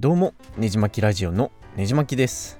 [0.00, 2.58] どうもねじまきラジオのねじまきです。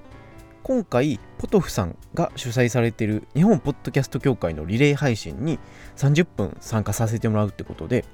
[0.63, 5.59] 今回ポトフさんが主催されている日本ポッドキャスト協会のリレー配信に
[5.97, 8.05] 30分参加させてもらうってことで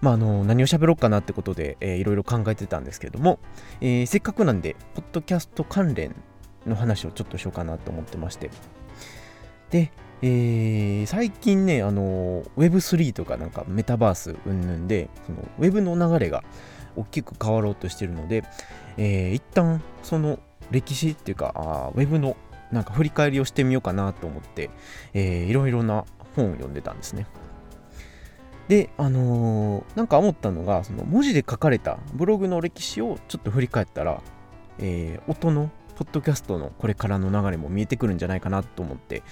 [0.00, 3.40] まあ、あの何を喋ろうかなってことで、えー、いろいろ考えてたんですけども、
[3.82, 6.16] えー、せっかくなんでポッドキャスト関連
[6.66, 8.48] の話をちょっとしようかなと思ってまして。
[9.68, 9.92] で、
[10.22, 16.42] えー、最近ね、あの Web3 とかなんかメタバース云々でその Web の流れが
[16.96, 18.44] 大きく変わろうとしてるので、
[18.96, 20.38] えー、一旦その
[20.70, 22.36] 歴史っていうかあウェブの
[22.70, 24.70] なんか振り返りをしてみようかなと思って、
[25.12, 26.04] えー、いろいろな
[26.34, 27.26] 本を読んでたんですね。
[28.68, 34.22] で、あのー、なんか思ったのが、その文字で書かれたブログの歴史をちょっと振り返ったら、
[34.78, 39.22] えー、音のポッドキャストのこれからの流れも見えてくるんじゃないかなと思って、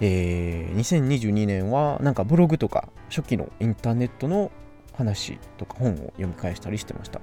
[0.00, 4.50] えー、2022年はなんかブログとか初期のインターネットの
[4.98, 7.20] 話とか本を読み返したりしてました。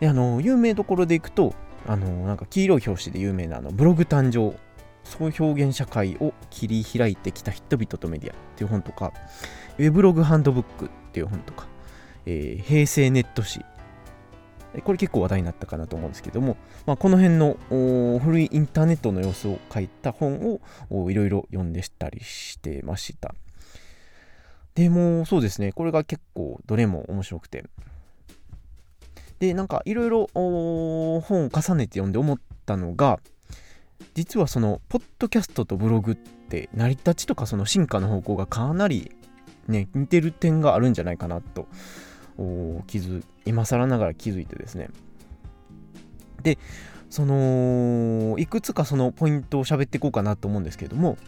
[0.00, 1.54] で、あの、有名どころでいくと、
[1.86, 4.58] あの、なんか黄色い表紙で有名なあのブログ誕生、
[5.04, 9.12] そう表現社会を切り開いてきた人々とメディアっていう本とか、
[9.78, 11.68] ウェブログハンドブックっていう本とか、
[12.24, 13.60] えー、平成ネット誌、
[14.84, 17.56] これ結構話題になったかなと思うんですけども、まあ、この辺の
[18.20, 23.34] 古いインターネットの様子を書いた本をいろいろ読んでしたりしてました。
[24.76, 25.72] でもそうですね。
[25.72, 27.64] これが結構どれも面白くて。
[29.38, 33.18] でなんかいろいろ本を重ねて読んで思ったのが
[34.14, 39.12] 実はそのポッドキャストとブログって成り立ちとかその進化の方向がかなり
[39.68, 41.66] ね似てる点があるんじゃないかなと
[42.86, 44.88] 気づ今更ながら気づいてですね。
[46.42, 46.58] で
[47.10, 51.18] そのいくつかそのポイントを喋っていこうかなと思うんですけれども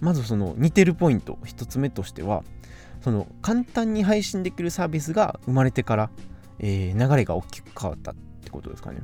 [0.00, 2.44] まずその似てるポイント1つ目としては
[3.04, 6.10] その簡単に配信できるサービスが生まれてから、
[6.58, 9.02] えー、流れが大きく変わったってことですかね。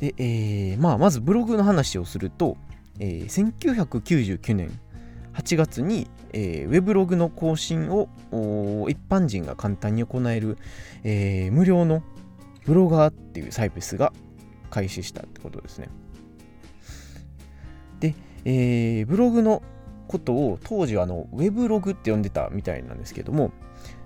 [0.00, 2.56] で、えー、まあ、まずブログの話をすると、
[2.98, 4.76] えー、1999年
[5.34, 8.08] 8月に、えー、ウェブログの更新を
[8.88, 10.58] 一般人が簡単に行える、
[11.04, 12.02] えー、無料の
[12.66, 14.12] ブロガーっていうサービスが
[14.70, 15.88] 開始したってことですね。
[18.00, 19.62] で、えー、ブログの
[20.10, 23.52] ことを当時はあのウェブログって呼んでたみたいなんですけども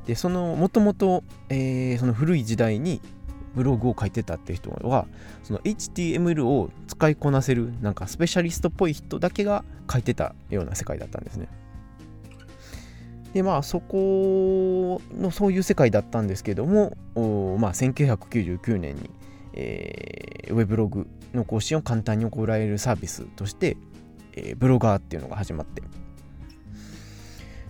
[0.07, 1.55] でそのもともとそ
[2.07, 3.01] の古い時代に
[3.55, 5.07] ブログを書いてたっていう人は
[5.45, 11.49] その HTML を使いこなせるなんかスペシャリストっぽい人だけが書いてたような世界だったんですね。
[13.33, 16.97] でまあそこのそういう世界だったんですけども
[17.59, 19.11] まあ1999年に、
[19.55, 23.77] えー、ウェブログの更新を簡単に行えるサービスとして
[24.37, 25.83] え、ブロガーっていうのが始まって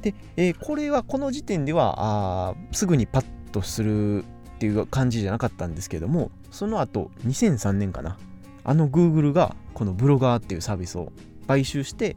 [0.02, 4.26] で、えー、これはこの時点ではあすぐにパッとするっ
[4.58, 8.18] ていう感じじゃなかったんですけどもその後2003年かな
[8.64, 11.12] あの Google がこのブロガーっていうサービスを
[11.48, 12.16] 買収して、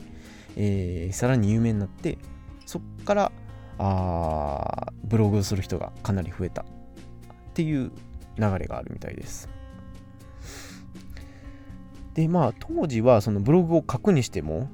[0.55, 2.17] えー、さらに有名になって
[2.65, 3.31] そっから
[3.79, 6.65] あブログをする人がかなり増えたっ
[7.53, 7.91] ていう
[8.37, 9.49] 流れがあるみたいです。
[12.17, 14.67] でまあ当時はそのブログを書くにしても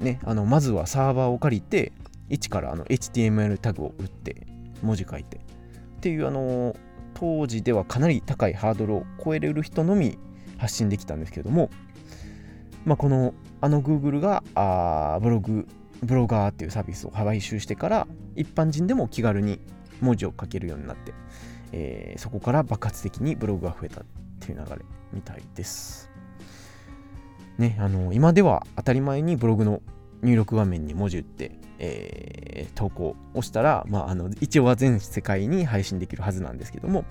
[0.00, 1.92] ね、あのまずはサーバーを借りて
[2.30, 4.46] 一からあの HTML タグを打って
[4.82, 5.36] 文字書いて。
[5.36, 6.74] っていうあの
[7.14, 10.18] 当時ではかなり高いハードルを超えれる人のみ
[10.56, 11.70] 発信できたんですけれども、
[12.84, 15.66] まあ、このあの Google があブログ
[16.02, 19.58] ブロガーっていうサービスを買収してから一般人でも気軽に
[20.00, 21.12] 文字を書けるようになって、
[21.72, 24.02] えー、そこから爆発的にブログが増えた。
[24.36, 26.10] っていう流れみたいです。
[27.58, 29.80] ね、あの今では当たり前にブログの
[30.22, 37.04] 入力画面に文字打って、えー、投稿をしたら、まあ、あの一応は全世界に配信できるはずなんですけども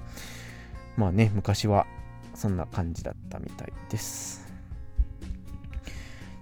[0.98, 1.88] まあね昔は
[2.36, 4.46] そんな感じだったみたいです。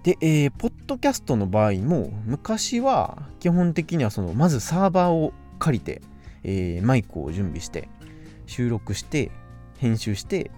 [0.02, 6.02] で、えー、ポッドキャストの場合も昔は基本的にはそのまずサーバーを借りて、
[6.42, 7.88] えー、マイクを準備して
[8.46, 9.30] 収録して
[9.78, 10.50] 編集して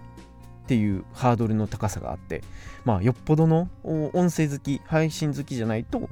[0.67, 2.43] っていうハードルの高さがあって、
[2.85, 6.09] まあ、よっぽどの音声好き、配信好きじゃないと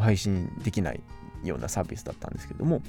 [0.00, 1.00] 配信できない
[1.44, 2.80] ようなサービスだったんですけども、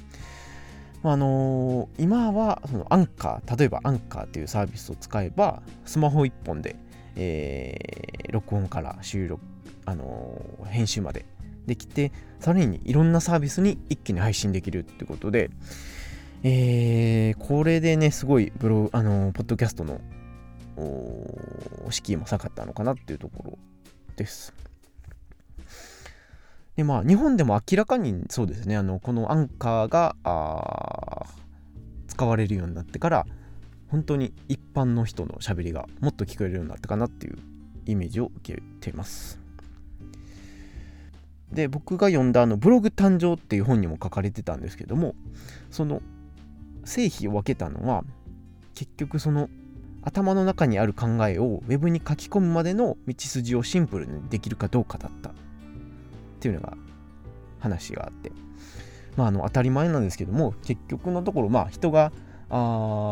[1.03, 6.77] あのー、今はそのアンカー、例えばアンカーっていうサービスを使えば、スマホ1本で、
[7.17, 9.43] えー、録音から収録、
[9.85, 11.25] あのー、編集まで
[11.65, 15.49] できて、さらにいろんなサービスに一気に配信できるってことで、
[16.43, 20.01] えー、これでね、すごいブロあのポッドキャストの
[21.89, 23.57] 敷居も下がったのかなっていうところ
[24.17, 24.53] です。
[26.75, 30.15] で、まあ、日本でも明らかにそうですね、あのこのアンカーが
[32.07, 33.25] 使使われるようになってから
[33.89, 37.37] 本当に一般の人のしゃべりがもっと聞こえるようになったかなっていう
[37.85, 39.39] イメージを受けています
[41.51, 45.15] で僕が読んだあのブログ誕生っていう本にも書かれてたんですけども
[45.69, 46.01] その
[46.85, 48.03] 成否を分けたのは
[48.75, 49.50] 結局その
[50.01, 55.33] 頭の中にある考えを Web に書き込むまでの道筋をシンプルにできるかどうかだったっ
[56.39, 56.74] ていうのが
[57.59, 58.31] 話があって
[59.15, 62.12] まああの当たり前なんですけども結局のところまあ人が
[62.50, 62.56] あ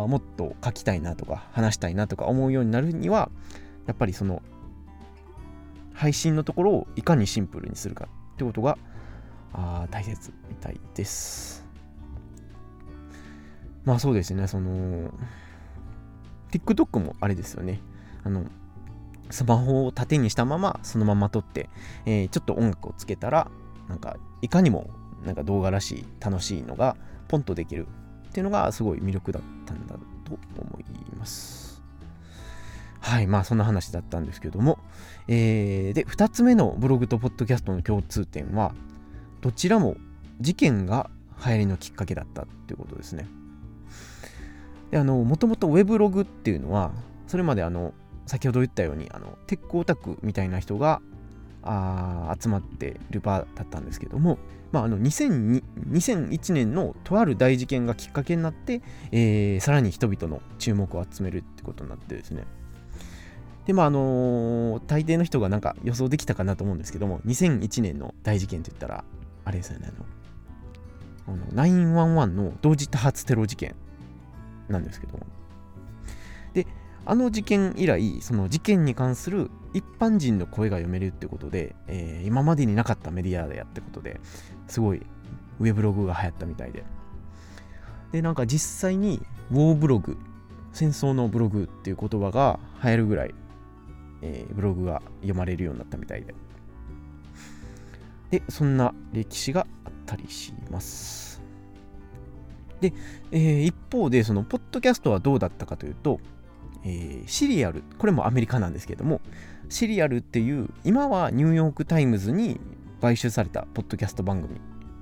[0.07, 3.29] もっと書きたいなとか話したいなとか思うようになるには
[3.88, 4.41] やっぱりその
[5.94, 8.77] 配信のところをいかにシンプルにするかってことが
[9.53, 11.70] あ大切みたいです。
[13.85, 15.11] まあそうですね、その、
[16.51, 17.81] TikTok もあれですよね。
[18.23, 18.45] あの、
[19.29, 21.69] スマホを縦にしたままそのまま撮って、
[22.05, 23.49] えー、ちょっと音楽をつけたら、
[23.87, 24.89] なんかいかにも
[25.25, 26.95] なんか動画らしい楽しいのが
[27.27, 27.87] ポンとできる
[28.29, 29.95] っていうのがすごい魅力だったんだ
[30.25, 31.81] と思います。
[32.99, 34.77] はい、まあそんな話だったんですけども、
[35.27, 38.73] えー、で、2つ目のブログとポッドキャストの共通点は、
[39.41, 39.95] どちらも
[40.39, 41.09] 事件が
[41.43, 43.27] 流行りのきっかけだったっていうことですね。
[44.91, 46.91] で、あの、もともとウェブログっていうのは、
[47.27, 47.93] それまであの、
[48.27, 51.01] 先ほど言ったように、あの、テックオタクみたいな人が
[51.63, 54.38] あ集まってる場だったんですけども、
[54.71, 62.45] まあ、あの2001年のとある大事件がきっかけになって、えー、さらに人々の注目を集めるってことになってですね。
[63.65, 69.03] でまああのー、大抵の人がなんか予想できたかなと思うんですけども2001年の大事件といったら
[69.45, 69.91] あれですよね
[71.27, 73.75] あのあの911の同時多発テロ事件
[74.71, 75.25] なんですけども。
[76.53, 76.68] で
[77.06, 84.19] あの事件以来その事件に関する一般人の声が読めるってことで、えー、今までになかったメディアでやってことで
[84.68, 85.01] すごい
[85.59, 86.83] ウェブログが流行ったみたいで。
[88.12, 89.21] でなんか実際に
[89.51, 90.18] ウォーブログ
[90.74, 93.35] 戦争のブログっていう言葉が流行るぐらい、
[94.21, 96.35] えー、ブログが読まれるようになったみたいで。
[98.31, 101.30] でそんな歴史があったりします。
[102.81, 102.93] で、
[103.31, 106.19] えー、一方でそのポッドキャストはどうだったかというと
[106.83, 109.21] えー、シリアル、これもアメリカなんですけども、
[109.69, 112.59] シリアルっていう、今はニューヨーク・タイムズに
[113.01, 114.59] 買収されたポッドキャスト番組、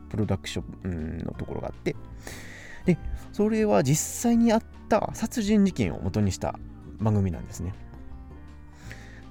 [0.09, 1.95] プロダクションのところがあって、
[2.85, 2.97] で、
[3.31, 6.59] それは実際にあった殺人事件を元にした
[6.99, 7.73] 番組なんですね。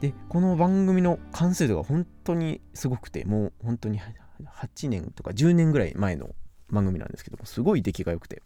[0.01, 6.31] で、この番組の完成度が本当にすごくて、もう本当に8年とか10年ぐらい前の
[6.71, 8.43] 番組なんですけども、すごい出来が良くて、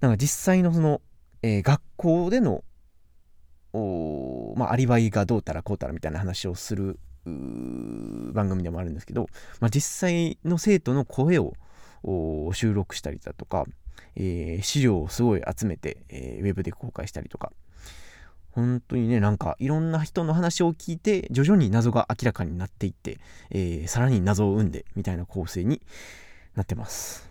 [0.00, 1.00] なんか実際のその、
[1.42, 2.64] えー、学校での
[3.74, 9.28] まあ、アリバイがどうたらこうたらみたいな話をする番組でもあるんですけど、
[9.60, 11.54] まあ、実際の生徒の声を
[12.52, 13.64] 収録したりだとか、
[14.14, 17.52] えー、資料をすごい集めて、えー、ウェブで公開したりとか。
[18.50, 23.18] 本当にねなんかいろんな人の話を聞いて徐々に謎が明らかになっていって、
[23.48, 25.80] えー、さらに謎を生んでみたいな構成に
[26.54, 27.28] なってます。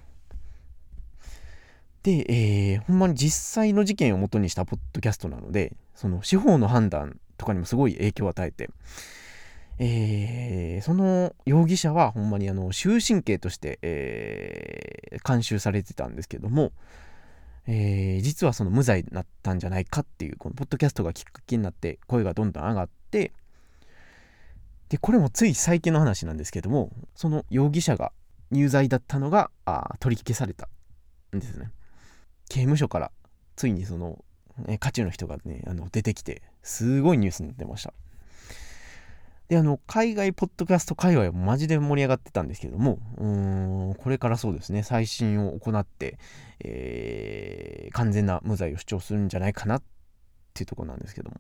[2.04, 8.70] で、えー、ほんまに実際の事件をもとにしたポッドキャストなので、その司法の判断とかにもすごい影響を与えて、
[9.78, 16.72] えー、その容疑者はほんまにあの終身刑として、えー、監修されてたんですけども、
[17.68, 23.32] えー、実はその無罪になったんじゃないかっていうこのポッドキャストがきっかけになって声がどんどん上がって
[24.90, 28.12] でこれもつい最近の話なんですけどもその容疑者が
[28.52, 30.68] 有罪だったのがあ取り消された
[31.36, 31.72] んですね
[32.50, 33.12] 刑務所から
[33.56, 34.24] ついにその
[34.68, 37.94] え渦中の人がね、あの出てきて、すごいニュースになってました。
[39.48, 43.28] で、あの、海外ポッドキャスト界隈はマジで盛り上がってたんですけども、う
[43.92, 46.18] ん、これからそうですね、最新を行って、
[46.64, 49.84] えー、完全な無罪を主張するんじゃないかなっ
[50.54, 51.38] ていうとこなんですけども。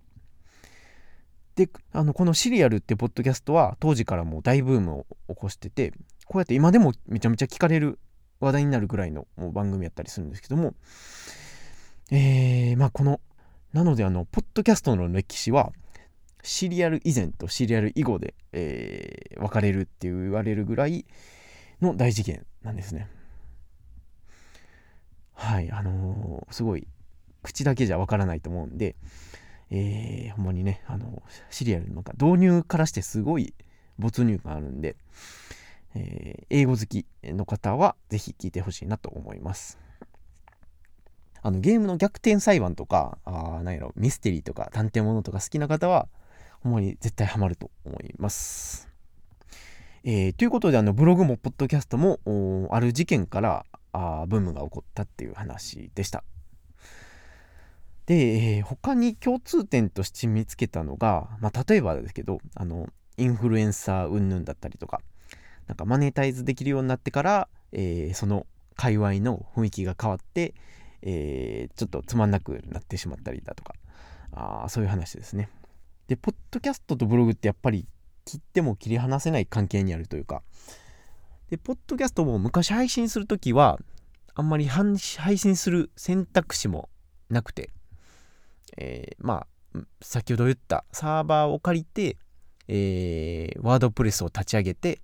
[1.56, 5.94] で、あの、このシリアルってポッドキャストは当時からもう大ブームを起こしてて、
[6.31, 8.00] こうやって今でもめちゃめちゃ聞かれる
[8.39, 10.75] 話題になるぐらいのもう番組やったりするんですけども、
[12.09, 13.19] えー、まあこの、
[13.73, 15.73] なのであの、ポッドキャストの歴史は、
[16.41, 21.05] シリアル以前とシリアル以後で、えー、分かれるって言われるぐらい
[21.81, 23.09] の大事件なんですね。
[25.33, 26.88] はい、あのー、すごい、
[27.43, 28.95] 口だけじゃ分からないと思うんで、
[29.69, 33.53] えー、ほんまにね、あのシリアルなんか導入からしてすごい
[34.00, 34.95] 没入感あるんで、
[35.95, 39.79] えー、英語好きの方はぜひ聞いてほしいなと思います。
[41.43, 46.07] あのゲームの逆転裁判とか、あなんやろ、ミステリーとか探偵物とか好きな方は、
[46.62, 48.88] ほんまに絶対ハマると思います。
[50.03, 52.19] えー、ということで、あの、ブログもポッドキャストも、
[52.71, 56.24] ある事件から、あブームが起こったっていう話でした。
[58.05, 65.01] で、えー、他に共通点として見つけたのが、まあ、例えばですけどあのインフルエンサー云々だったりとか
[65.72, 70.54] なんかマネタイズできるようになってから、えー、その界隈の雰囲気が変わって、
[71.01, 73.74] えー、ちょっとつまんなくなってしまったりだとか。
[74.34, 75.50] あそういう話ですね。
[76.08, 77.86] でポッドキャストとブログってやっぱり
[78.25, 80.42] 切っても切り離せない関係にあるというか。
[81.50, 83.80] でポッドキャストも昔配信する時は
[84.36, 84.98] あんまり配
[85.38, 86.90] 信する選択肢も
[87.30, 87.70] なくて、
[88.78, 92.18] えー、まあ先ほど言ったサーバーを借りて、
[92.68, 95.01] えー、ワードプレスを立ち上げて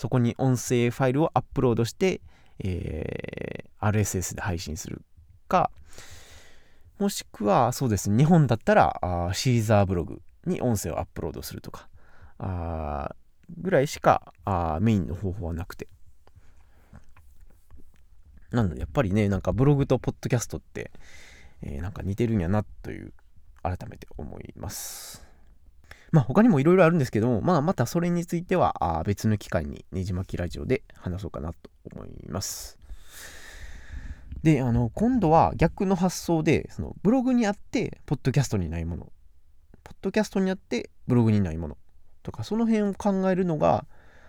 [0.00, 2.22] そこに音声ファイルをアップロードして、
[2.58, 5.02] えー、RSS で配信する
[5.46, 5.70] か
[6.98, 11.90] もしくはそうですね日本だったらあシーザーブログに音声をアップロードするとか
[12.38, 13.14] あ
[13.58, 15.86] ぐらいしかあメインの方法はなくて。
[18.52, 20.90] なのでやっぱりねなんかブログとポッドキャストって、
[21.62, 23.12] えー、なんか似てるんやなという
[23.62, 25.29] 改めて思います。
[26.12, 32.78] まあ他にもいろいろあるんですけども、まあまたそれについては別の機会にねじ巻きラジオで話そうかなと思います。
[34.42, 39.12] で、あの、今度は逆の発想で、そのブログにあって、ポッドキャストにないもの、
[39.84, 41.76] ポッドキャストにあって、ブログにないもの
[42.22, 43.84] とか、その辺を考えるのが、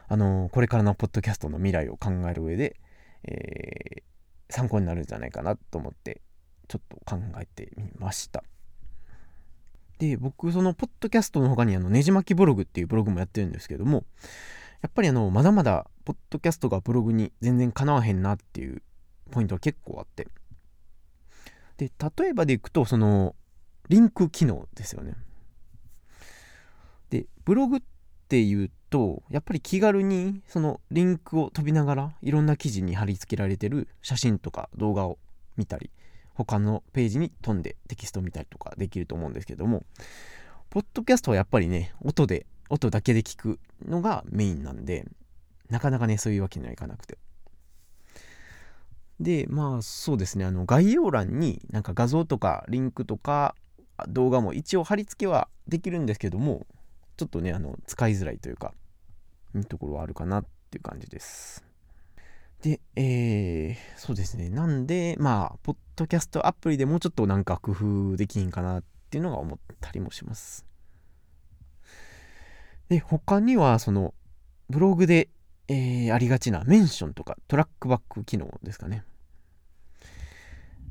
[0.08, 2.76] あの、これからのポッドキャストの未来を考える上で、
[3.24, 6.22] えー、参考になるんじゃないかなと思って、
[6.68, 8.44] ちょっと考えてみました。
[10.01, 14.03] で、僕、その、ポッドキャストの他に、あの、ねじ巻きブログっていうブログもやってるんですけども、
[14.81, 18.81] やっぱりあの、まだまだ、ポッドキャストがブログに全然かなわへんなっていう
[19.29, 20.27] ポイントは結構あって。
[21.77, 23.36] で、例えばでいくと、その、
[23.89, 25.13] リンク機能ですよね。
[27.12, 27.81] で、ブログっ
[28.27, 35.20] ていうと、やっぱり気軽に、その、リンクを飛びながら、いろんな記事に貼り付けられてる写真とか動画を
[35.58, 35.91] 見たり、
[36.34, 39.84] 他のページに飛んでテキストを見たりとかできると思うんですけども、
[40.70, 45.06] ポッドキャストはやっぱりね、音で、音だけで聞くのがメインなんで、
[45.70, 47.18] なかなかね、そういうわけにはいかなくて。
[49.20, 53.56] で、まあそうですね、あの概要欄になんか画像とかリンクとか
[54.08, 56.66] 動画も一応貼り付けはできるんですけども、
[57.18, 58.74] ちょっとね、あの使いづらいというか、
[59.56, 61.71] いうところはあるかなっていう感じです。
[62.62, 64.50] で、えー、そうですね。
[64.50, 70.65] なんで、まあ、ポッドキャストアプリでもうちょっとなんか工夫できんかなっていうのが思ったりもします。
[72.89, 74.13] で、他には、その、
[74.70, 75.30] ブログで、
[75.70, 79.06] えー、ありがちなメンションとかトラックバック機能ですかね。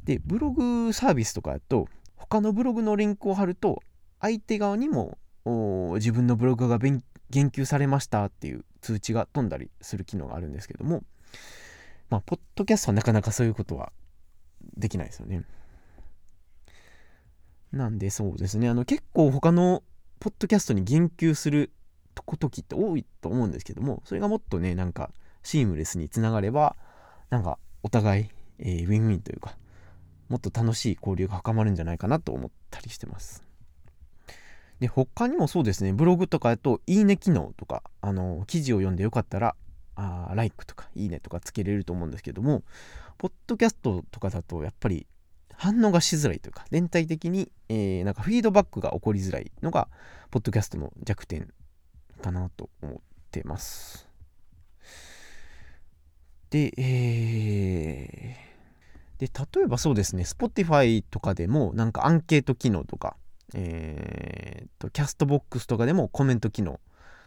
[0.05, 1.87] で、ブログサービスとかだと、
[2.17, 3.83] 他のブログのリンクを貼ると、
[4.21, 5.19] 相手側にも
[5.95, 11.05] 自分のブログが言及されましたっていう通知が飛んだりする機能があるんですけども、
[12.11, 13.93] まあ、ポッドキャストはなかなかそういうことは
[14.77, 15.45] できないですよね。
[17.73, 19.85] なんでそうですね、あの結構他の
[20.19, 21.71] ポッドキャストに言及する
[22.15, 25.11] 時って多いと思うんですけども、それがもっとね、なんか
[25.43, 26.77] シームレスにつながれば、
[27.31, 29.57] なんかお互い、えー、ウィンウィンというか、
[30.29, 33.45] もっと楽しい交流が深まるんじゃないかなと思ったりしてます。
[34.81, 39.55] で、他にもそうですね、ブログとかだと、いいね機能とか、あの、記事を読んでよかったら、
[40.01, 42.63] あ like とかいいねとかつけれると思うんですけども、
[43.19, 45.07] ポッドキャストとかだとやっぱり
[45.55, 49.89] 反応がしづらいというか、全体的に、えー、なんかフィードバックが起こりづらいのが、
[50.31, 51.53] ポッドキャストの弱点
[52.23, 52.97] かなと思っ
[53.31, 54.09] てます。
[56.49, 59.31] で、えー、で、
[59.61, 63.17] 例えばそうですね、Spotify とかでもなんかアンケート機能とか、
[63.55, 66.81] えー、と、キャストボックスとかでもコメント機能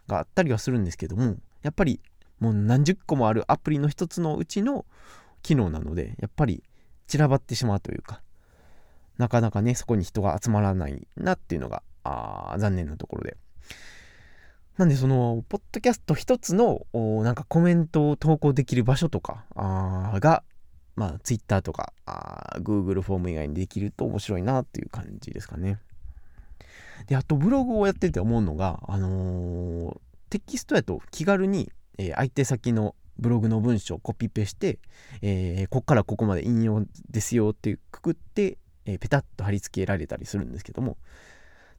[0.08, 2.00] があったりはするんですけども、やっぱり
[2.44, 4.84] もう何十個もあるアプリの一つのうちの
[5.42, 6.62] 機能なので、やっぱり
[7.06, 8.20] 散らばってしまうというか、
[9.16, 13.38] なかなかね、そこに人が集まらないなっていうのが、あ残念なところで。
[14.76, 16.86] なんで、その、ポッドキャスト一つの、
[17.22, 20.42] なんかコメントを投稿できる場所とかあが、
[20.96, 25.78] まあ、Twitter とかあ Google フォーム以外にできると面白いなっていう感じですかね。
[27.06, 29.96] で、あとブログをやってて思うのが、あのー、
[30.30, 34.78] テキストやと気軽にえー、相手先のブログの文章をコピペして、
[35.22, 40.96] えー、こっからここまで引用ですよってくくって、えー、ペタッと貼り付けられたりするんですけども。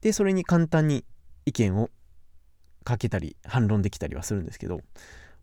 [0.00, 1.04] でそれに簡単に
[1.46, 1.90] 意見を
[2.84, 4.80] かけたり反論できたりはするんですけど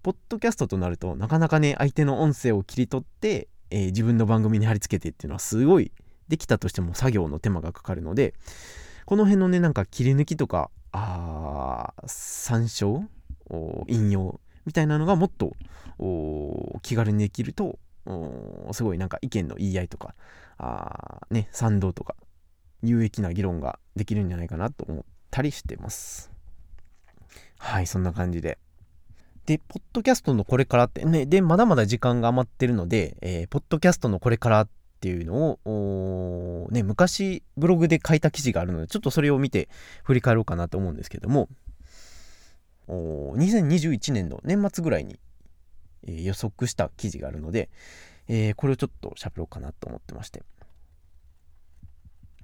[0.01, 5.91] ポッドキャストとなるとなかなかね相手の音声を切り取って、えー、自分の番組に貼り付けてっていうのはすごい
[6.27, 8.33] できたとしても作業の手間がかかるので
[9.05, 13.03] この辺のねなんか切り抜きとかあ参照
[13.87, 15.55] 引用みたいなのがもっと
[16.81, 17.79] 気軽にできると
[18.71, 20.15] すごいなんか意見の言い合いとか
[20.57, 22.15] あ、ね、賛同とか
[22.81, 26.31] 有益な議論ができるんじゃないかなと思ったりしてます。
[27.57, 28.57] はい、そんな感じで。
[29.45, 39.69] で、ポッドキャストのこれからってね、で、まだまだ時間が余ってるので、えー、ポッドキャストのこれからっていうのを、ね、昔ブログで書いた記事があるので、ちょっとそれを見て
[40.03, 41.49] 振り返ろうかなと思うんですけども、
[42.87, 45.19] 2021年の年末ぐらいに、
[46.07, 47.69] えー、予測した記事があるので、
[48.27, 50.43] えー、これをちょっと喋ろうかなと思ってまして。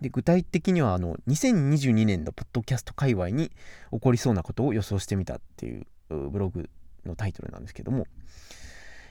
[0.01, 3.51] で具体的にはあの2022年のポッドキャスト界隈に
[3.91, 6.69] 起こりそうなことを予想してみたっていうブログ
[7.05, 8.07] のタイトルなんですけども、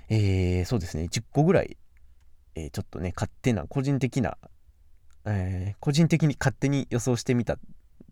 [0.09, 1.05] えー、そうですね。
[1.05, 1.77] 10個ぐらい、
[2.55, 4.39] えー、ちょっとね勝手な個人的な、
[5.27, 7.59] えー、個人的に勝手に予想してみた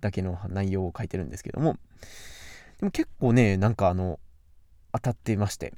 [0.00, 1.76] だけの内容を書いてるんですけども。
[2.78, 4.18] でも結構ねなんかあの
[4.92, 5.73] 当たってまして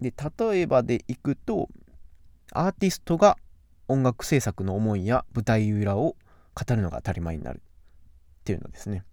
[0.00, 1.68] で例えばでいくと
[2.52, 3.36] アーティストが
[3.88, 6.16] 音楽制作の思いや舞台裏を
[6.54, 7.60] 語るのが当たり前になる
[8.40, 9.04] っていうのですね。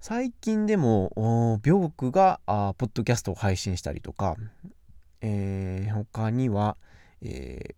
[0.00, 4.34] 最近でも、ビョークがあポッドキャストを配信したりとか、
[5.20, 6.78] えー、他には、
[7.20, 7.74] え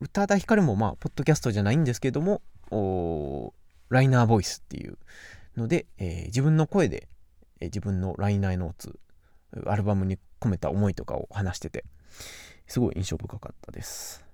[0.00, 2.42] ー、宇多田ヒカルもまあ、ポッドキャストじゃないんですけども、
[3.88, 4.98] ライナーボイスっていう
[5.56, 7.08] ので、えー、自分の声で、
[7.60, 8.98] えー、自分のライナーノーツ、
[9.66, 11.84] アルバムに込めた思いとかを話してて、
[12.66, 14.24] すごい印象深かったです。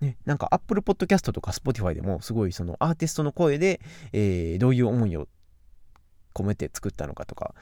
[0.00, 3.80] ね、なんか Apple Podcast とか Spotify でもすごいそのアーティストの声で、
[4.12, 5.28] えー、どういう思いを
[6.34, 7.54] 込めて作ったのかとか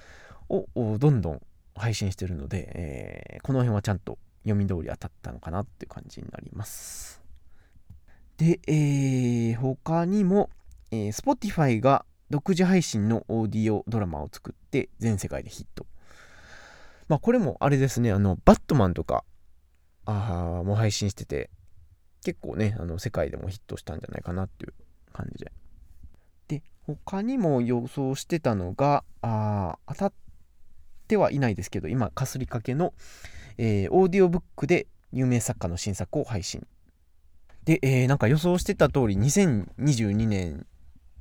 [0.48, 0.66] を
[0.98, 1.42] どんどん
[1.74, 7.22] 配信してるので、えー、この辺はちゃんと読み通り当たったのかなっていう感じになります。
[8.38, 10.50] で、えー、他にも、
[10.90, 15.84] えー、Spotify が独自配信のオーディオドラマを作って全世界でヒット。
[17.06, 19.22] まあこれもあれですね、あの、バットマンとか、
[20.06, 21.50] あも配信してて、
[22.24, 24.72] 結構ね、あの、世界でもヒットしたんじゃないかなっていう
[25.12, 25.52] 感じで。
[26.48, 30.12] で、他にも予想してたのが、あ当たっ
[31.06, 32.94] てはいないですけど、今、かすりかけの、
[33.58, 36.66] えー、オーディオブックで有名作家の新作を配信。
[37.66, 40.66] で、えー、なんか予想してた通り、2022年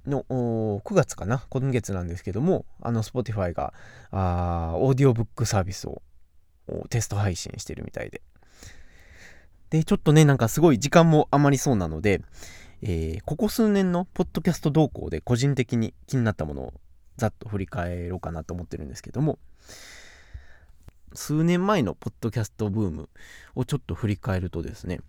[0.05, 1.45] の9月かな？
[1.49, 3.73] 今月なんですけども、あの、Spotify が、
[4.11, 6.01] あオーディオブックサービスを
[6.89, 8.21] テスト配信してるみたいで。
[9.69, 12.21] で、ちょっとね、なんかすごい時間も余りそうなので、
[12.81, 16.73] えー、ここ数年のポッドキャスト動向で個人的に気になったものを
[17.17, 19.37] ざっと振り返ろうかなと思ってるんですけども、
[21.13, 23.09] 数年前のポッドキャストブーム
[23.55, 25.01] をちょっと振り返るとですね、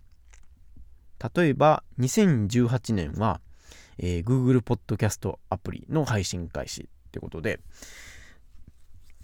[1.35, 3.41] 例えば2018年は、
[3.97, 7.59] えー、Google ポッドキャストアプリの配信開始ってことで、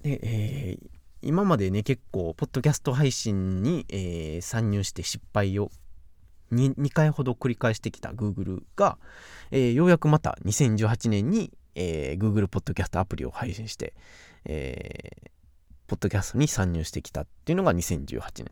[0.01, 0.89] で、えー、
[1.21, 5.71] 今までね、結構、ポッドキャスト配信に、えー、参入して失敗を
[6.51, 8.97] 2, 2回ほど繰り返してきた Google が、
[9.51, 13.93] えー、ようやくまた2018年に、えー、Google ポッドキャストアプリを配信して、
[14.45, 15.29] えー、
[15.87, 18.45] ポッドキャストに参入してきたっていうのが2018年。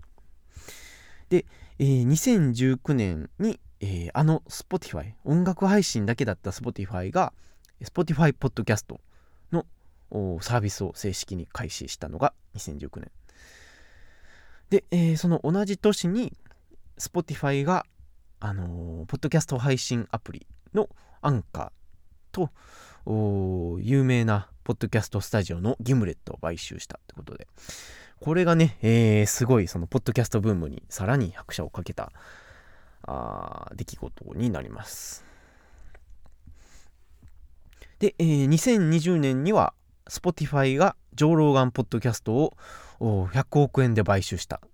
[1.29, 1.45] で、
[1.79, 7.33] えー、2019年に、えー、あの Spotify、音楽配信だけだった Spotify が
[7.81, 8.99] Spotify ポッドキャスト
[9.51, 9.65] の
[10.41, 13.11] サービスを正式に開始したのが2019年。
[14.69, 16.33] で、えー、その同じ年に
[16.97, 17.85] Spotify が、
[18.39, 20.89] あのー、ポッドキャスト配信アプリの
[21.21, 21.71] アンカー
[22.31, 22.51] と、
[23.79, 27.47] 有名なポッドキャストスタジオのギムレットを買収したってことで、
[28.19, 32.11] これがね、えー、すごいそのポッドキャストブームにさらに拍車をかけた
[33.03, 35.25] あ出来事になります。
[37.99, 39.73] で、えー、2020年には
[40.09, 42.57] Spotify がジョー・ローガン・ポッドキャストを
[42.99, 44.69] 100億円で買収したっ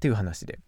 [0.00, 0.58] ていう話で。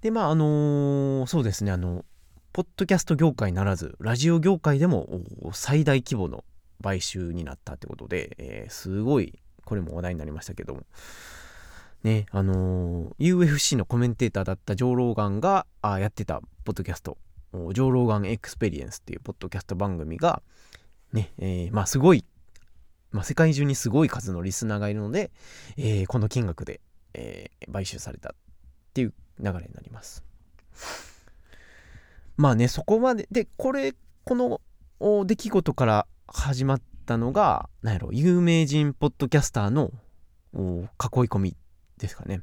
[0.00, 2.04] で、まあ、あのー、そうですね、あの、
[2.52, 5.20] ポッドキャスト業界ならず、ラジオ業界でも
[5.52, 6.44] 最大規模の
[6.82, 10.82] 買収になったってことで、えー、すごい、これも話題になりましたけども、
[12.02, 17.18] ね、あのー、UFC のコメンテーターだったジョー・ローガンがあやってたポッドキャスト、
[17.52, 20.42] ジョー・ローガン・エクスペリエンスっていうポッドキャスト番組が、
[21.12, 22.24] ね、えー、まあすごい
[23.12, 25.30] まあ、世界中にすごい数のリスナーがいるので、
[25.76, 26.80] えー、この金額で、
[27.14, 28.32] えー、買収されたっ
[28.94, 30.24] ていう流れになります。
[32.36, 34.60] まあね、そこまで、で、これ、この
[35.26, 39.92] 出来事から始まったのが、なんやろ、有名人ポッドキャスターの
[40.54, 40.60] 囲い
[41.28, 41.56] 込み
[42.00, 42.42] ですかね。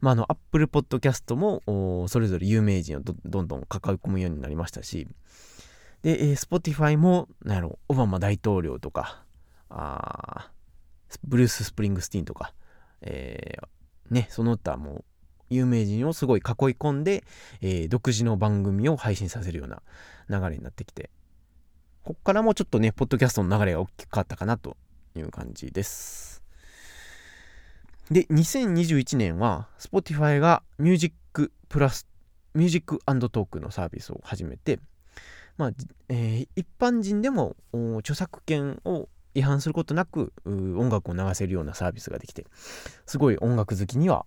[0.00, 5.08] まあ、あの、Apple Podcast も、それぞれ有名人をどんどん囲い込むようになりましたし、
[6.02, 9.24] で、えー、Spotify も、なんやろ、オバマ大統領とか、
[9.68, 10.52] あ
[11.24, 12.54] ブルース・スプリングスティーンとか、
[13.00, 15.04] えー、ね、その他も
[15.50, 16.44] 有名人をすごい囲い
[16.78, 17.24] 込んで、
[17.60, 19.82] えー、独自の番組を配信させるような
[20.28, 21.10] 流れになってきて、
[22.04, 24.76] こっからもちょっとね、ポッドキャストの流れが大きく変わったかなと
[25.16, 26.45] いう感じです。
[28.10, 32.06] で、2021年は Spotify が Music プラス、
[32.54, 34.78] Music トークのサービスを始めて、
[35.56, 35.70] まあ
[36.08, 37.56] えー、一般人でも
[37.98, 42.46] 著作権を違反することなく音楽を流せるようなサービスができて
[43.04, 44.24] すごい音楽好きには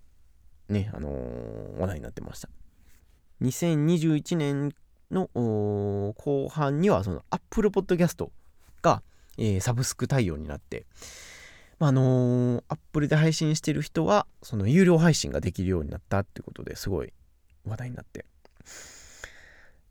[0.68, 2.48] ね、あのー、話題になってました。
[3.42, 4.72] 2021年
[5.10, 8.28] の後半にはその Apple Podcast
[8.82, 9.02] が、
[9.36, 10.86] えー、サブスク対応になって、
[11.80, 17.12] まあ、あのー、Apple で配信してる人はその有料配信ができるようになったってことですごい
[17.64, 18.24] 話題になって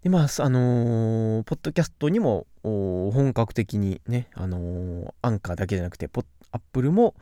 [0.03, 6.09] で、まあ、あのー、ポッドキャストにも本格的にね、あのー、アンカーだけじゃなくて、
[6.51, 7.15] アップルも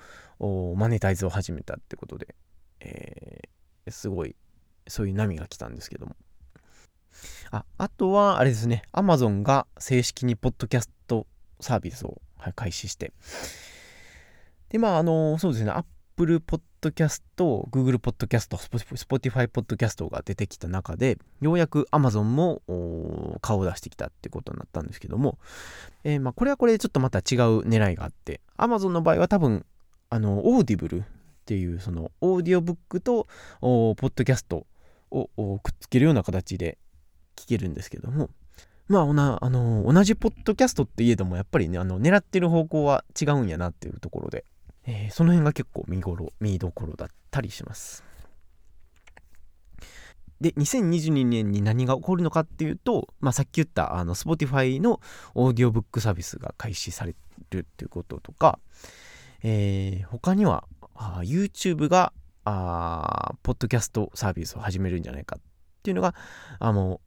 [0.75, 2.35] マネタイズを始めたってことで、
[2.81, 4.35] えー、すごい、
[4.87, 6.15] そういう波が来たんですけども。
[7.49, 11.25] あ、あとは、あれですね、アマゾンが正式にポッドキャスト
[11.59, 12.21] サービスを、
[12.55, 13.11] 開始して、
[14.69, 15.85] で、まあ、あの、そうですね、アッ
[16.17, 25.37] Apple Podcast、Google Podcast、Spotify Podcast が出てきた中で、ようやく Amazon も顔を出してきたってことになったんですけども、
[26.03, 29.63] えー、まあこれはこれでちょっとまた違う狙いがあって、Amazon の場合は多分、
[30.09, 31.03] あの、オーディブルっ
[31.45, 33.27] ていうそのオーディオブックと
[33.61, 34.65] ポッドキャスト
[35.11, 36.79] をくっつけるような形で
[37.35, 38.31] 聞けるんですけども、
[38.87, 44.45] まあ、あの同じポッドキャストって言えどもやっぱりねあの狙ってる方向は違うんやなっていうところで。
[44.87, 48.03] えー、その辺が結構見頃、見どころだったりします。
[50.39, 55.01] で、2022年に何が起こるのかっていうと、まあ、さっき言ったあの Spotify の
[55.35, 57.15] オーディオブックサービスが開始され
[57.49, 58.59] るっていうこととか、
[59.43, 62.13] えー、他にはあ YouTube が
[62.45, 65.41] あポッドキャストサービスを始めるんじゃないかっ
[65.83, 66.15] ていうのが
[66.59, 67.01] あの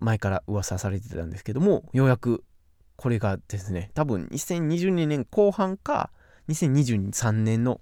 [0.00, 2.44] 前から噂されてたんですけどもようやく
[2.96, 6.10] これがですね多分2022年後半か
[6.48, 7.80] 2023年の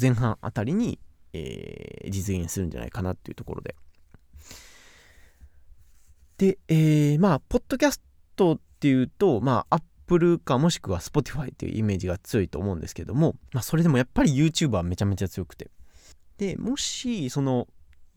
[0.00, 0.98] 前半あたりに、
[1.32, 3.74] えー、実現するんじゃないかなっていうところで。
[6.38, 8.00] で、えー、まあ、ポッドキャス
[8.36, 15.70] トっていうと、まあ、Apple かもしくは Spotify っていうイメージが強いと思うんですけども、まあ、それでもやっぱり YouTube はめちゃめちゃ強くて。
[16.38, 17.66] で、もし、その、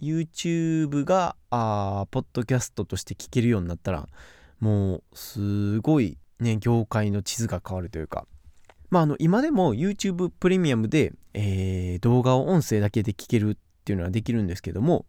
[0.01, 4.07] YouTube が、あポッドキャストとして聞けるようになったら、
[4.59, 8.27] もう、すごいね、業界の地図が変わるというか、
[8.89, 15.05] まあ、あの今でも YouTube プレミアムで、えー、動画を音声だけで聞けるっていうのはできるんですけども、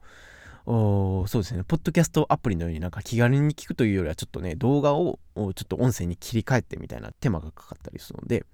[0.66, 8.44] そうですね、ポッドキャストアプリのようになんか気軽に聞くというよりはちょっとね、動画をちょっと音声に切り替えてみたいな手間がかかったりするので、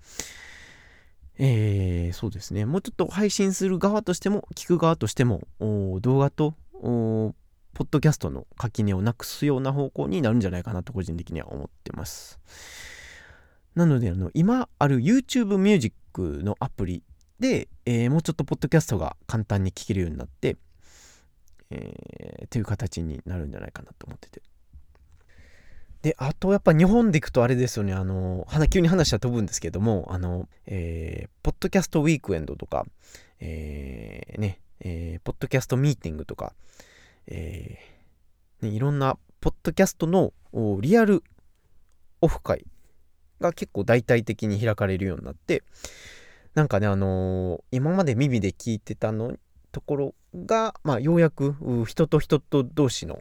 [1.38, 12.38] えー、そうですね、もうちょっと配信する側としても、聞く側としても、動画と、ポッドキャストの垣根をなくすような方向になるんじゃないかなと個人的には思ってます。
[13.76, 17.02] なのであの今ある YouTube Music のアプリ
[17.38, 20.56] で、えー、もうちょっとポッドキャストが簡単に聞けるようになって、
[21.70, 24.40] えー、という形になるんじゃないかなと思ってて。
[26.00, 32.86] で、あとやっぱ日本で行くとあれですよね、あの、急に話は飛ぶんですけども、あの、えー、ポッドキャストウィークエンドとか、
[33.40, 36.54] えー、ね、えー、ポッドキャストミーティングとか、
[37.26, 40.32] えー、ね、いろんなポッドキャストの
[40.80, 41.22] リアル
[42.22, 42.64] オフ会
[43.40, 45.62] が結構大々的に開かれるようになって
[46.54, 49.36] なんかねあのー、今まで耳で聞いてたの
[49.72, 51.54] ところが、まあ、ようやく
[51.86, 53.20] 人と人と同士の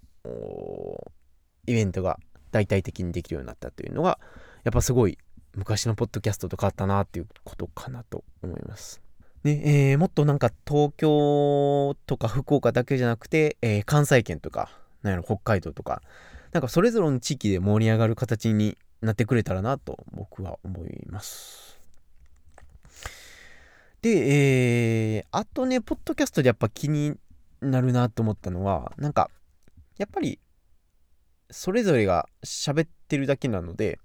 [1.68, 2.18] イベントが
[2.52, 4.20] 大々的にできるようになったというのが
[4.64, 5.18] やっぱすごい
[5.54, 9.02] 昔のポッドキャストと変わったなっていうことかなと思います。
[9.44, 14.70] ねえー、もっとなんか東京とか福岡だけじゃなくて、えー、関西圏とか
[15.04, 16.02] なんやろ北海道とか
[16.52, 21.80] なんかそれぞれの地域で盛り上がる形になってくれたらなと僕は思います。
[24.02, 27.16] で、えー、あとね、ポッドキャストでやっぱ気に
[27.62, 29.32] なるなと思ったのは、なんか、
[29.98, 30.40] やっぱり、
[31.50, 34.00] それぞれが喋ってるだけなので、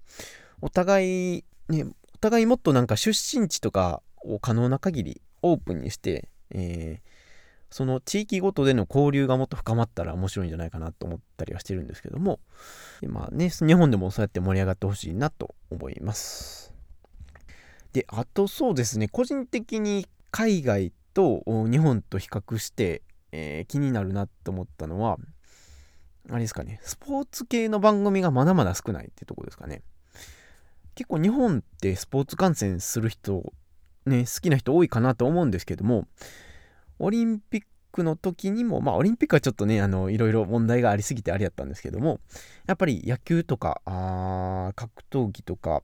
[0.63, 1.85] お互い、ね、
[2.15, 7.10] お互いもっとなんか出身地とかを可能な限りオープンにして、えー、
[7.71, 12.41] その地域ごとでの交流がもっと深まったら面白いんじゃないかなと思ったりはしてるんですけども、
[13.07, 16.75] まあね、日本でもそうやって盛り上がってほしいなと思います。
[17.93, 23.03] で、あとそうですね、個人的に海外と日本と比較して、
[23.33, 25.19] えー、気になるなと思ったのは、
[26.29, 29.83] あれですかね、スポーツ系の番組がまだまだ少ないってとこですかね。
[30.95, 33.53] 結構日本ってスポーツ観戦する人、
[34.07, 36.07] ね、好きな人多いかなと思うんですけども、
[37.01, 42.21] オリンピックの時にも、まあ、オリンピックはちょっとね、あの、いろいろ問題がありすぎてあれやったんですけども、
[42.67, 45.83] やっぱり野球とか、あ格闘技とか、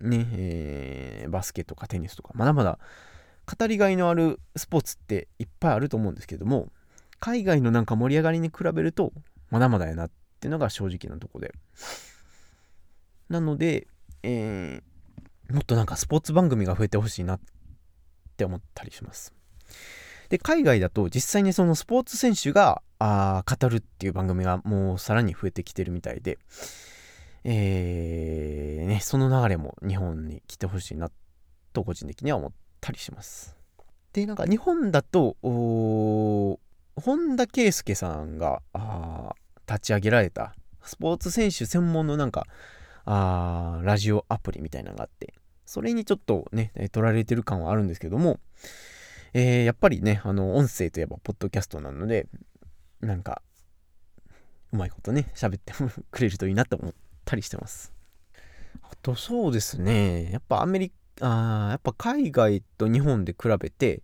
[0.00, 2.78] ね、えー、バスケとかテニスとか、まだまだ
[3.46, 6.68] 語りがいのあるスポーツっていっぱいあると思うんですけども、
[7.20, 9.12] 海外のなんか盛り上がりに比べると、
[9.50, 11.54] まだまだやなっていうのが正直なとこで。
[13.28, 13.86] なので、
[14.22, 17.40] えー、もっとなんかスポーツ番組が増えてほしいなっ
[18.36, 19.34] て思ったりします。
[20.28, 26.38] で、海外だと実際にそのスポーツ選手があ語るっていう番組がもうさらに増えてきてるみたいで、
[27.44, 31.10] えー、ね、その流れも日本に来てほしいな
[31.72, 33.56] と個人的には思ったりします。
[34.12, 38.62] で、なんか日本だと、本田圭佑さんが
[39.68, 42.46] 立ち上げられたスポーツ選手専門のなんか
[43.04, 45.34] あラジオアプリみたいなのがあって
[45.66, 48.38] それにちょっとね取られてる感はあるんですけども、
[49.34, 52.26] えー、やっぱりねあの音声といえばポッドキャストなので
[53.00, 53.42] なんか
[54.72, 55.72] うまいことね喋って
[56.10, 56.94] くれるといいなと思っ
[57.24, 57.92] たりしてます。
[58.82, 60.30] あとそうですね。
[60.32, 60.94] やっぱアメリカ
[61.26, 64.02] やっぱ海外と日本で比べて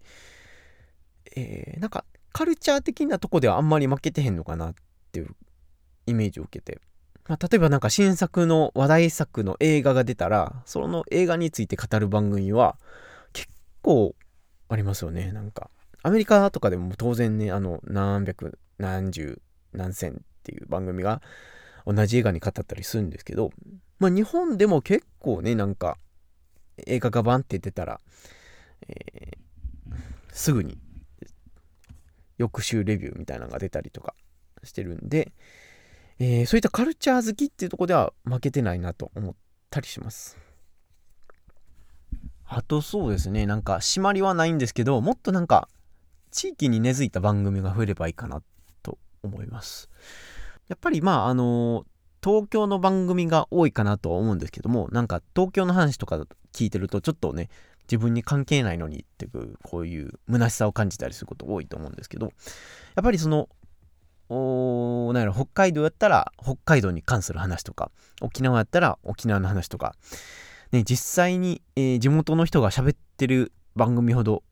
[1.36, 4.74] えー、なんかカルチャー的なとこではあんまり負けてへんのかなっ
[5.12, 5.34] ていう
[6.06, 6.80] イメージを受けて、
[7.28, 12.76] まあ、例えばなんか新作の話題作の映画が出たらその映画について語る番組は
[13.32, 13.48] 結
[13.82, 14.14] 構
[14.70, 15.68] ありますよねなんか
[16.02, 21.20] アメリカとかでも当然ねあの何百何十何千っていう番組が
[21.86, 23.50] 同じ映画に語ったりするんですけど、
[23.98, 25.98] まあ、日本でも結構ねなんか
[26.86, 28.00] 映画がバンって出たら、
[28.88, 29.94] えー、
[30.32, 30.78] すぐに
[32.38, 34.14] 翌週レビューみたいなのが出たりとか
[34.62, 35.32] してるんで、
[36.18, 39.34] えー、そういったカルチャー好きっていうとこでは負けてないなと思っ
[39.68, 40.38] たりします。
[42.52, 45.68] あとそうですね、なんか締まりはないんですけど、もっとなんか
[46.32, 48.42] 地域に根付いた番組が増えればいいかな
[48.82, 49.88] と思います。
[50.68, 51.86] やっぱりまああの
[52.22, 57.50] 東京の番組が多いかなとは思うんですけども、なんか東京の話とか聞いてるとちょっとね、
[57.90, 62.26] 自分に関係ないのにっていうこういう虚しさを感じたりすること多いと思うんですけど
[62.94, 63.48] やっぱりその
[64.28, 69.96] おなんやろ北海道やったら北海道に関する話とか沖縄やったら沖縄の話とか、
[70.72, 74.42] ね、実際に、えー、地元の人が喋ってる番組ほど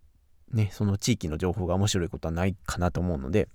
[0.52, 3.48] ね、その地域の情報が面白いことはないかなと思うので、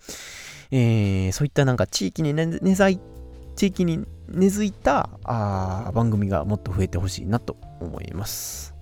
[0.71, 2.45] えー、そういったなんか地域に根
[2.75, 2.99] ざい
[3.55, 8.73] 地域に根付いたあ番組がもっと増えてほしいなと思います。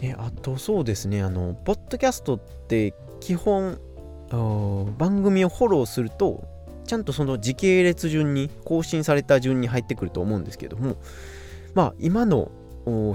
[0.00, 3.78] えあとそうですねあのポッドキャストって基本
[4.96, 6.44] 番組をフォローすると
[6.86, 10.96] ちゃんとその時系列順に更新された順に入ってくると思うんですけども
[11.74, 12.52] まあ今の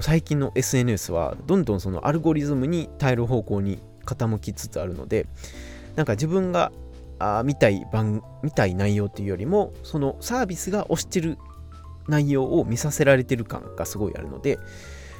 [0.02, 5.26] 最近の SNS はどんどんそのアルゴリズムに耐える方向に傾きつつあるので
[5.96, 6.72] なんか自分が
[7.18, 11.38] あ見たい番見たい内容っていうよりもそのサービスが推してる
[12.08, 14.58] 内容を見させられてる感がすごいあるので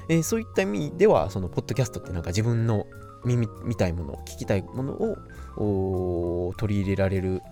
[0.08, 2.86] えー、そういった意味ではそのポッドキャストってなんか自分の
[3.24, 4.92] 耳見たいもの聞きたいもの
[5.56, 7.42] を取り入れられる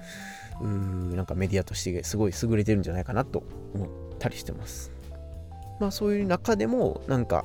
[0.60, 0.66] う
[1.14, 3.42] なんかメディアとしてすごい優れてるんじゃないかなと
[3.74, 3.88] 思っ
[4.18, 4.92] たりしてます。
[5.82, 7.44] まあそういう中でもなんか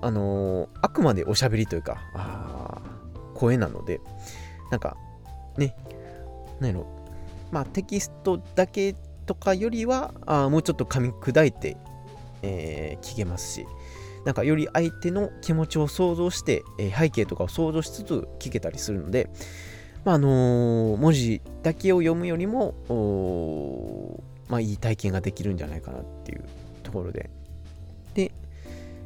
[0.00, 2.80] あのー、あくまでおしゃべりというかあ
[3.34, 4.00] 声なので
[4.70, 4.96] なんか
[5.58, 5.74] ね
[6.60, 6.86] 何やろ
[7.50, 8.94] まあテキストだけ
[9.26, 11.76] とかよりはあもうちょっと噛み砕いて、
[12.42, 13.66] えー、聞けますし
[14.24, 19.30] なんかより相手の気持ちを想像して、え背景とかを想像しつつ聞けたりするので、
[20.04, 22.74] まああの、文字だけを読むよりも、
[24.48, 26.44] まあ、いい体験ができるんじゃないかなっていう
[26.82, 27.12] ところ。
[27.12, 27.30] で、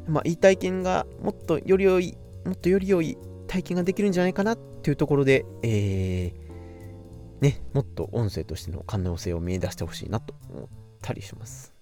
[0.07, 10.69] まあ、いい体験がもっとより良い、もっとより良い体験ができるんじゃないかなっていうところで、えー、ね、もっと音声としての可能性を見出してほしいなと思っ
[11.03, 11.75] たりします。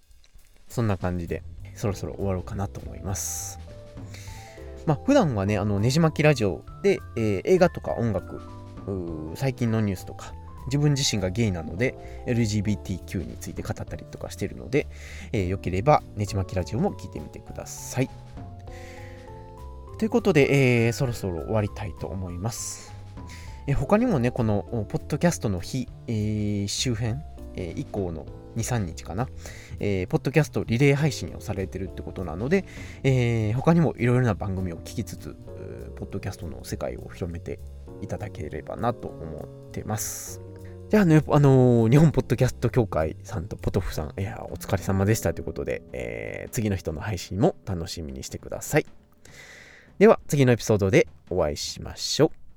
[0.69, 1.43] そんな感じで、
[1.75, 3.59] そろそろ終わろうかなと思います。
[4.87, 8.41] まあ、普段はね、あの、ねじまきラジオで、えー、映画とか音楽、
[9.35, 10.33] 最近のニュースとか、
[10.69, 14.87] 自分自身がゲイなので LGBTQ について語ったりとかしてるので、
[15.33, 18.11] えー、よければねじまきラジオも聞いてみてください。
[19.99, 22.93] ということで、えー、そろそろ終わりたいと思います。
[23.67, 27.17] えー、他にもね、このポッドキャストの日、えー、周辺、
[27.57, 28.25] え以降の
[28.57, 29.29] 2、3日かな、
[29.81, 32.65] えー、ポッドキャストリレー配信をされてるってことなので、
[33.03, 35.37] えー、他にもいろいろな番組を聞きつつ、
[35.97, 37.59] ポッドキャストの世界を広めて
[38.01, 40.48] いただければなと思ってます。
[40.89, 48.87] じゃあね、あのー、日本ポッドキャスト協会さんとポトフさん、いや、お疲れ様でしたということで、えー、次の人の配信も楽しみにしてください。
[49.99, 52.48] では、次のエピソードでお会いしましょう。